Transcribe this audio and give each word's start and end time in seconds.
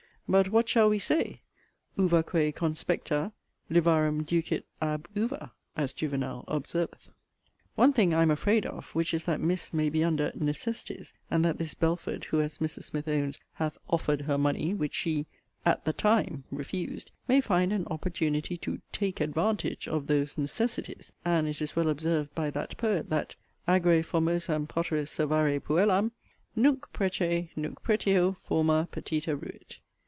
But, 0.29 0.47
what 0.47 0.69
shall 0.69 0.87
we 0.89 0.97
say? 0.99 1.41
'Uvaque 1.99 2.53
conspectâ 2.55 3.33
livorem 3.69 4.23
ducit 4.23 4.63
ab 4.81 5.09
uvâ,' 5.13 5.51
as 5.75 5.91
Juvenal 5.91 6.45
observeth. 6.47 7.09
One 7.75 7.91
thing 7.91 8.13
I 8.13 8.21
am 8.21 8.31
afraid 8.31 8.65
of; 8.65 8.91
which 8.95 9.13
is, 9.13 9.25
that 9.25 9.41
Miss 9.41 9.73
may 9.73 9.89
be 9.89 10.05
under 10.05 10.31
'necessities'; 10.33 11.13
and 11.29 11.43
that 11.43 11.57
this 11.57 11.73
Belford 11.73 12.23
(who, 12.23 12.39
as 12.39 12.59
Mrs. 12.59 12.83
Smith 12.83 13.09
owns, 13.09 13.41
hath 13.55 13.77
'offered 13.89 14.21
her 14.21 14.37
money,' 14.37 14.73
which 14.73 14.95
she, 14.95 15.25
'at 15.65 15.83
the 15.83 15.91
time,' 15.91 16.45
refused) 16.49 17.11
may 17.27 17.41
find 17.41 17.73
an 17.73 17.85
opportunity 17.87 18.55
to 18.55 18.79
'take 18.93 19.19
advantage' 19.19 19.89
of 19.89 20.07
those 20.07 20.37
'necessities': 20.37 21.11
and 21.25 21.45
it 21.49 21.61
is 21.61 21.75
well 21.75 21.89
observed 21.89 22.33
by 22.33 22.49
that 22.49 22.77
poet, 22.77 23.09
that 23.09 23.35
'Ægrè 23.67 24.05
formosam 24.05 24.65
poteris 24.65 25.11
servare 25.13 25.59
puellam: 25.59 26.11
Nunc 26.55 26.85
prece, 26.93 27.49
nunc 27.57 27.83
pretio, 27.83 28.37
forma 28.45 28.87
petita 28.93 29.35
ruit.' 29.35 29.79